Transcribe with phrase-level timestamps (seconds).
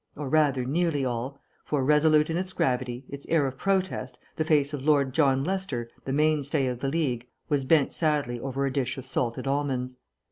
[0.17, 4.73] Or rather, nearly all: for, resolute in its gravity, its air of protest, the face
[4.73, 8.97] of Lord John Lester, the mainstay of the League, was bent sadly over a dish
[8.97, 9.97] of salted almonds.